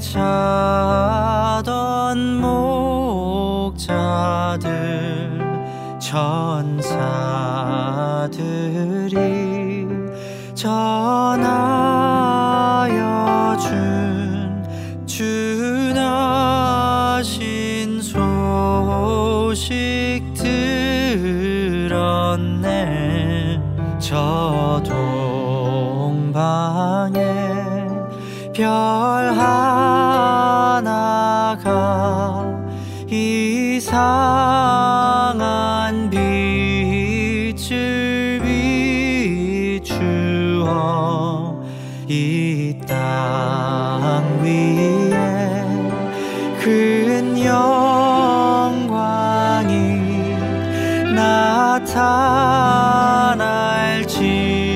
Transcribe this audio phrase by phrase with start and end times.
[0.00, 0.98] 자던
[3.70, 3.90] 목자들
[5.98, 6.84] 천사들이
[10.54, 11.46] 전하여
[13.58, 14.62] 준
[15.06, 16.34] 주나신
[19.54, 20.34] 소식
[21.94, 23.60] 들었네.
[24.00, 24.82] 저
[26.04, 27.20] 동방에
[28.52, 28.66] 별
[29.32, 29.62] 하나가
[33.08, 33.70] 이상한
[36.10, 37.54] 빛을
[39.80, 40.66] 비추어
[42.08, 45.10] 이 땅 위에
[46.60, 47.03] 큰
[51.78, 53.40] 나타날
[54.06, 54.73] 징